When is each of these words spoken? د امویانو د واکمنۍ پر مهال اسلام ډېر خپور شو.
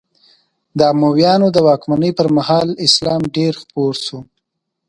د 0.77 0.79
امویانو 0.93 1.47
د 1.51 1.57
واکمنۍ 1.67 2.11
پر 2.17 2.27
مهال 2.37 2.67
اسلام 2.85 3.21
ډېر 3.35 3.53
خپور 3.61 3.93
شو. 4.05 4.19